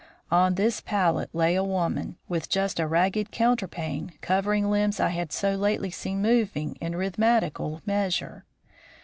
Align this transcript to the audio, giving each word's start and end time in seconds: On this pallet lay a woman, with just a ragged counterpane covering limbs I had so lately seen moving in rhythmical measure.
On 0.31 0.55
this 0.55 0.81
pallet 0.81 1.29
lay 1.31 1.53
a 1.53 1.63
woman, 1.63 2.17
with 2.27 2.49
just 2.49 2.79
a 2.79 2.87
ragged 2.87 3.29
counterpane 3.31 4.13
covering 4.21 4.67
limbs 4.71 4.99
I 4.99 5.09
had 5.09 5.31
so 5.31 5.53
lately 5.53 5.91
seen 5.91 6.23
moving 6.23 6.73
in 6.81 6.95
rhythmical 6.95 7.83
measure. 7.85 8.43